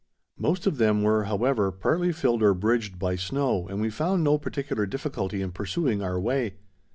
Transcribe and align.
Most 0.39 0.65
of 0.65 0.77
them 0.79 1.03
were, 1.03 1.25
however, 1.25 1.71
partly 1.71 2.11
filled 2.11 2.41
or 2.41 2.55
bridged 2.55 2.97
by 2.97 3.15
snow 3.15 3.67
and 3.67 3.79
we 3.79 3.91
found 3.91 4.23
no 4.23 4.39
particular 4.39 4.87
difficulty 4.87 5.43
in 5.43 5.51
pursuing 5.51 6.01
our 6.01 6.19
way. 6.19 6.55